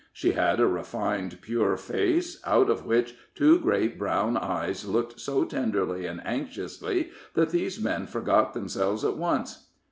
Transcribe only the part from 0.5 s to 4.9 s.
a refined, pure face, out of which two great brown eyes